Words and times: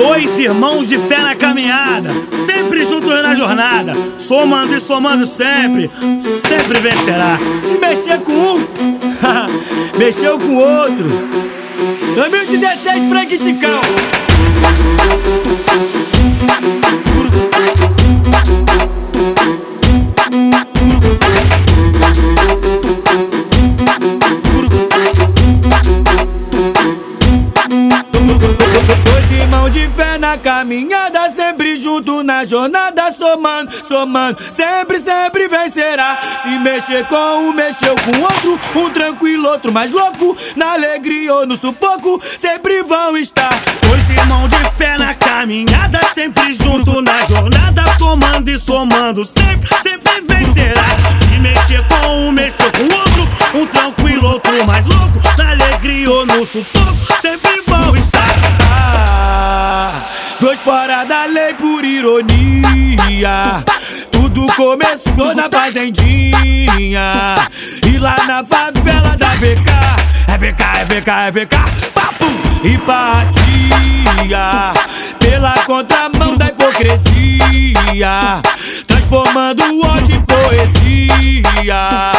Dois 0.00 0.38
irmãos 0.38 0.88
de 0.88 0.96
fé 0.96 1.18
na 1.18 1.36
caminhada, 1.36 2.08
sempre 2.46 2.86
juntos 2.86 3.10
na 3.22 3.34
jornada, 3.34 3.94
somando 4.16 4.74
e 4.74 4.80
somando 4.80 5.26
sempre, 5.26 5.90
sempre 6.18 6.80
vencerá. 6.80 7.38
Se 7.60 7.78
mexer 7.78 8.18
com 8.20 8.32
um, 8.32 8.66
mexeu 9.98 10.40
com 10.40 10.56
o 10.56 10.58
outro. 10.58 11.06
2016 12.16 13.08
Frank 13.10 13.36
Ticão. 13.36 13.80
De 29.80 29.88
fé 29.96 30.18
na 30.18 30.36
caminhada, 30.36 31.32
sempre 31.34 31.78
junto 31.78 32.22
na 32.22 32.44
jornada, 32.44 33.14
somando, 33.16 33.72
somando, 33.72 34.38
sempre, 34.52 35.00
sempre 35.00 35.48
vencerá. 35.48 36.18
Se 36.42 36.50
mexer 36.58 37.06
com 37.06 37.48
um, 37.48 37.52
mexeu 37.54 37.94
com 37.96 38.20
outro, 38.20 38.58
um 38.76 38.90
tranquilo, 38.90 39.48
outro 39.48 39.72
mais 39.72 39.90
louco, 39.90 40.36
na 40.54 40.74
alegria 40.74 41.32
ou 41.32 41.46
no 41.46 41.56
sufoco, 41.56 42.20
sempre 42.22 42.82
vão 42.82 43.16
estar. 43.16 43.58
Dois 43.80 44.10
irmãos 44.10 44.50
de 44.50 44.70
fé 44.76 44.98
na 44.98 45.14
caminhada, 45.14 45.98
sempre 46.12 46.52
junto 46.52 47.00
na 47.00 47.26
jornada, 47.26 47.82
somando 47.96 48.50
e 48.50 48.58
somando, 48.58 49.24
sempre, 49.24 49.66
sempre 49.82 50.20
vencerá. 50.28 50.84
Se 51.20 51.38
mexer 51.38 51.82
com 51.88 52.28
um, 52.28 52.32
mexeu 52.32 52.70
com 52.70 52.84
outro, 52.84 53.58
um 53.58 53.66
tranquilo, 53.66 54.28
outro 54.28 54.66
mais 54.66 54.84
louco, 54.84 55.18
na 55.38 55.52
alegria 55.52 56.10
ou 56.10 56.26
no 56.26 56.44
sufoco, 56.44 57.22
sempre 57.22 57.59
dois 60.40 60.58
fora 60.60 61.04
da 61.04 61.26
lei 61.26 61.54
por 61.54 61.84
ironia. 61.84 63.62
Tudo 64.10 64.46
começou 64.54 65.34
na 65.34 65.48
fazendinha. 65.50 67.36
E 67.86 67.98
lá 67.98 68.16
na 68.26 68.42
favela 68.44 69.16
da 69.16 69.34
VK. 69.36 69.70
É 70.28 70.38
VK, 70.38 70.62
é 70.62 70.84
VK, 70.84 71.10
é 71.10 71.30
VK. 71.30 71.56
Papo 71.94 72.24
e 72.64 72.78
partia. 72.78 74.72
Pela 75.18 75.54
contramão 75.64 76.36
da 76.36 76.46
hipocrisia. 76.46 78.42
Transformando 78.86 79.62
o 79.62 79.86
ódio 79.86 80.16
em 80.16 80.22
poesia. 80.22 82.12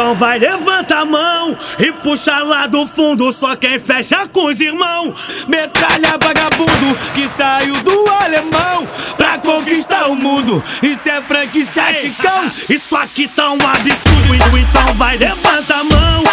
Então 0.00 0.14
vai, 0.14 0.38
levanta 0.38 0.96
a 0.96 1.04
mão 1.04 1.58
e 1.78 1.92
puxa 1.92 2.34
lá 2.42 2.66
do 2.66 2.86
fundo. 2.86 3.30
Só 3.30 3.54
quem 3.54 3.78
fecha 3.78 4.26
com 4.28 4.46
os 4.46 4.58
irmãos. 4.58 5.44
Metralha 5.46 6.16
vagabundo 6.18 6.96
que 7.12 7.28
saiu 7.36 7.74
do 7.82 8.08
alemão 8.08 8.88
pra 9.18 9.38
conquistar 9.38 10.06
o 10.06 10.16
mundo. 10.16 10.64
Isso 10.82 11.06
é 11.06 11.20
Frank 11.20 11.52
Seticão. 11.66 12.50
Isso 12.70 12.96
aqui 12.96 13.28
tá 13.28 13.50
um 13.50 13.58
absurdo. 13.60 14.58
Então 14.58 14.94
vai, 14.94 15.18
levanta 15.18 15.74
a 15.74 15.84
mão 15.84 16.24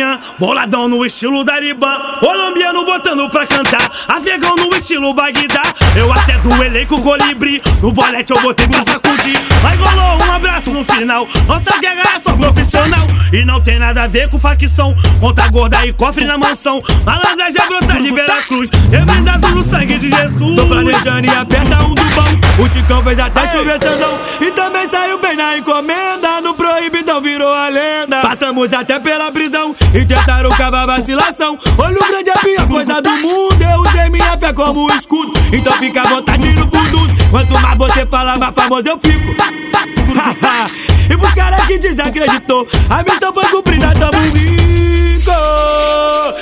manhã, 0.00 0.18
boladão 0.38 0.88
no 0.88 1.04
estilo 1.04 1.44
Daribã. 1.44 1.92
Colombiano 2.20 2.84
botando 2.84 3.28
pra 3.28 3.46
cantar, 3.46 3.90
afegão 4.08 4.56
no 4.56 4.74
estilo 4.74 5.12
Bagdá. 5.12 5.62
Eu 5.94 6.10
até 6.12 6.38
do 6.38 6.50
elenco 6.62 7.00
colibri, 7.02 7.60
no 7.82 7.92
bolete 7.92 8.32
eu 8.32 8.40
botei 8.40 8.66
pra 8.66 8.82
sacudir. 8.82 9.38
Mas 9.62 9.78
rolou 9.78 10.26
um 10.26 10.32
abraço 10.32 10.70
no 10.70 10.82
final, 10.82 11.26
nossa 11.46 11.78
guerra 11.78 12.16
é 12.16 12.20
só 12.22 12.34
profissional. 12.34 13.06
E 13.32 13.44
não 13.44 13.60
tem 13.60 13.78
nada 13.78 14.04
a 14.04 14.06
ver 14.08 14.28
com 14.30 14.38
facção, 14.38 14.94
conta 15.20 15.46
gorda 15.48 15.84
e 15.86 15.92
cofre 15.92 16.24
na 16.24 16.38
mansão. 16.38 16.80
Malandragem 17.04 17.62
é 17.62 17.66
brotar 17.66 18.02
de 18.02 18.10
Veracruz, 18.10 18.70
emendado 18.90 19.48
no 19.48 19.62
sangue 19.62 19.98
de 19.98 20.08
Jesus. 20.08 20.56
Tô 20.56 20.66
planejando 20.66 21.26
e 21.26 21.30
aperta 21.30 21.82
um 21.82 21.94
do 21.94 22.02
bom. 22.14 22.64
O 22.64 22.68
Ticão 22.68 23.02
fez 23.02 23.18
até 23.18 23.50
chover 23.50 23.80
Xandão. 23.80 24.18
E 24.40 24.50
também 24.50 24.86
saiu 24.88 25.18
bem 25.18 25.34
na 25.34 25.56
encomenda. 25.56 26.42
No 26.42 26.54
proibidão 26.54 27.20
virou 27.20 27.52
a 27.52 27.68
lenda. 27.68 28.20
Passamos 28.20 28.70
até 28.72 28.98
pela 29.00 29.32
prisão 29.32 29.74
e 29.94 30.04
tentaram 30.04 30.50
cavar 30.50 30.86
vacilação. 30.86 31.58
Olho 31.78 31.98
grande 32.08 32.30
é 32.30 32.32
a 32.32 32.38
pior 32.38 32.68
coisa 32.68 33.02
do 33.02 33.10
mundo. 33.10 33.62
Eu 33.62 33.80
usei 33.80 34.10
minha 34.10 34.38
fé 34.38 34.52
como 34.52 34.90
escudo. 34.92 35.32
Então 35.52 35.72
fica 35.78 36.02
à 36.02 36.08
vontade 36.08 36.52
no 36.52 36.70
fundo. 36.70 37.30
Quanto 37.30 37.52
mais 37.60 37.78
você 37.78 38.06
fala, 38.06 38.38
mais 38.38 38.54
famoso 38.54 38.88
eu 38.88 38.98
fico. 38.98 39.30
e 41.12 41.16
pros 41.16 41.34
caras 41.34 41.64
que 41.66 41.78
desacreditou, 41.78 42.66
a 42.88 43.02
missão 43.02 43.32
foi 43.32 43.44
cumprida, 43.46 43.92
tamo 43.94 44.20
rico. 44.32 45.30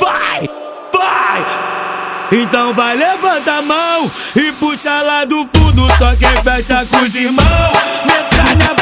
Vai, 0.00 0.48
vai. 0.92 1.46
Então 2.32 2.74
vai, 2.74 2.96
levanta 2.96 3.52
a 3.52 3.62
mão 3.62 4.10
e 4.36 4.52
puxa 4.52 5.02
lá 5.02 5.24
do 5.24 5.48
fundo. 5.54 5.86
Só 5.98 6.14
quem 6.16 6.42
fecha 6.42 6.86
com 6.86 6.98
os 6.98 7.14
irmãos. 7.14 7.46
Metralha 8.04 8.77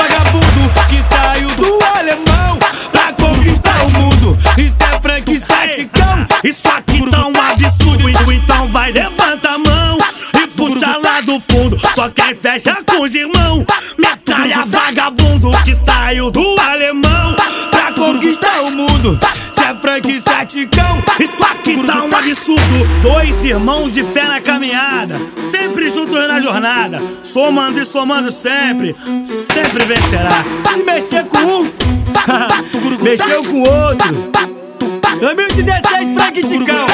um 7.36 7.40
absurdo. 7.40 8.32
Então 8.32 8.68
vai, 8.70 8.90
levanta 8.92 9.50
a 9.50 9.58
mão 9.58 9.98
e 10.42 10.46
puxa 10.48 10.96
lá 11.02 11.20
do 11.20 11.38
fundo. 11.40 11.76
Só 11.94 12.08
quem 12.10 12.34
fecha 12.34 12.76
com 12.84 13.02
os 13.02 13.14
irmãos. 13.14 13.64
Metralha 13.98 14.64
vagabundo 14.64 15.50
que 15.64 15.74
saiu 15.74 16.30
do 16.30 16.60
alemão 16.60 17.36
pra 17.70 17.92
conquistar 17.92 18.62
o 18.62 18.70
mundo. 18.70 19.18
Isso 19.22 19.60
é 19.60 19.74
Frank 19.76 20.10
Seticão. 20.10 21.02
Isso 21.20 21.44
aqui 21.44 21.82
tá 21.84 22.04
um 22.04 22.14
absurdo. 22.14 23.02
Dois 23.02 23.44
irmãos 23.44 23.92
de 23.92 24.02
fé 24.04 24.24
na 24.24 24.40
caminhada, 24.40 25.20
sempre 25.50 25.90
juntos 25.90 26.16
na 26.26 26.40
jornada, 26.40 27.02
somando 27.22 27.80
e 27.80 27.84
somando 27.84 28.30
sempre, 28.30 28.94
sempre 29.24 29.84
vencerá. 29.84 30.44
Se 30.66 30.82
mexer 30.84 31.24
com 31.26 31.38
um, 31.38 31.72
mexeu 33.02 33.44
com 33.44 33.62
o 33.62 33.68
outro. 33.68 34.36
2016 35.20 36.14
Frank 36.14 36.42
Ticão. 36.42 36.86